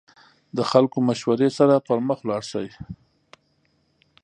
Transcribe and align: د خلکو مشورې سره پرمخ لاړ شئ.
د 0.57 0.59
خلکو 0.71 0.97
مشورې 1.07 1.49
سره 1.57 1.83
پرمخ 1.87 2.19
لاړ 2.29 2.41
شئ. 2.51 2.67